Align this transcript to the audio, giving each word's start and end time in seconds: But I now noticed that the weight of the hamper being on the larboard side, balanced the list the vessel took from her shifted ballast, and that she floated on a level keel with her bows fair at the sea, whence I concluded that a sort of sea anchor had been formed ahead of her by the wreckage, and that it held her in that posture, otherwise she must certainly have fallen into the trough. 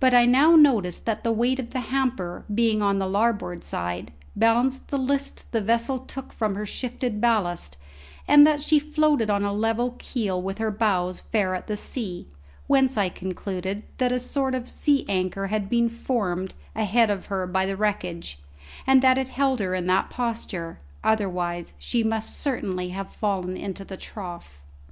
But 0.00 0.12
I 0.12 0.26
now 0.26 0.56
noticed 0.56 1.06
that 1.06 1.22
the 1.22 1.30
weight 1.30 1.60
of 1.60 1.70
the 1.70 1.82
hamper 1.82 2.44
being 2.52 2.82
on 2.82 2.98
the 2.98 3.06
larboard 3.06 3.62
side, 3.62 4.12
balanced 4.34 4.88
the 4.88 4.98
list 4.98 5.44
the 5.52 5.60
vessel 5.60 6.00
took 6.00 6.32
from 6.32 6.56
her 6.56 6.66
shifted 6.66 7.20
ballast, 7.20 7.76
and 8.26 8.44
that 8.44 8.60
she 8.60 8.80
floated 8.80 9.30
on 9.30 9.44
a 9.44 9.52
level 9.52 9.94
keel 10.00 10.42
with 10.42 10.58
her 10.58 10.72
bows 10.72 11.20
fair 11.20 11.54
at 11.54 11.68
the 11.68 11.76
sea, 11.76 12.26
whence 12.66 12.96
I 12.98 13.08
concluded 13.08 13.84
that 13.98 14.10
a 14.10 14.18
sort 14.18 14.56
of 14.56 14.68
sea 14.68 15.06
anchor 15.08 15.46
had 15.46 15.70
been 15.70 15.88
formed 15.88 16.54
ahead 16.74 17.08
of 17.08 17.26
her 17.26 17.46
by 17.46 17.64
the 17.64 17.76
wreckage, 17.76 18.40
and 18.84 19.00
that 19.02 19.16
it 19.16 19.28
held 19.28 19.60
her 19.60 19.76
in 19.76 19.86
that 19.86 20.10
posture, 20.10 20.78
otherwise 21.04 21.72
she 21.78 22.02
must 22.02 22.36
certainly 22.40 22.88
have 22.88 23.12
fallen 23.12 23.56
into 23.56 23.84
the 23.84 23.96
trough. 23.96 24.64